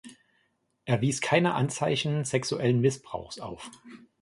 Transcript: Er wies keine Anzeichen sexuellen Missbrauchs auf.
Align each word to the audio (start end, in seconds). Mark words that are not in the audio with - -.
Er 0.85 1.01
wies 1.01 1.21
keine 1.21 1.53
Anzeichen 1.53 2.25
sexuellen 2.25 2.81
Missbrauchs 2.81 3.39
auf. 3.39 3.69